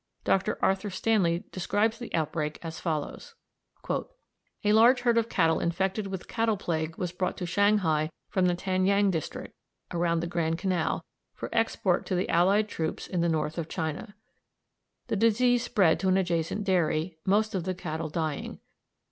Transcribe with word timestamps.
Dr. 0.23 0.57
Arthur 0.65 0.89
Stanley 0.89 1.43
describes 1.51 1.99
the 1.99 2.11
outbreak 2.15 2.57
as 2.63 2.79
follows: 2.79 3.35
"A 4.63 4.73
large 4.73 5.01
herd 5.01 5.15
of 5.19 5.29
cattle 5.29 5.59
infected 5.59 6.07
with 6.07 6.27
cattle 6.27 6.57
plague 6.57 6.97
was 6.97 7.11
brought 7.11 7.37
to 7.37 7.45
Shanghai 7.45 8.09
from 8.27 8.47
the 8.47 8.55
Tanyang 8.55 9.11
district, 9.11 9.53
around 9.93 10.21
the 10.21 10.25
Grand 10.25 10.57
Canal, 10.57 11.05
for 11.35 11.49
export 11.53 12.07
to 12.07 12.15
the 12.15 12.29
allied 12.29 12.67
troops 12.67 13.05
in 13.05 13.21
the 13.21 13.29
north 13.29 13.59
of 13.59 13.69
China. 13.69 14.15
The 15.05 15.15
disease 15.17 15.61
spread 15.61 15.99
to 15.99 16.07
an 16.07 16.17
adjacent 16.17 16.63
dairy, 16.63 17.19
most 17.23 17.53
of 17.53 17.65
the 17.65 17.75
cattle 17.75 18.09
dying. 18.09 18.59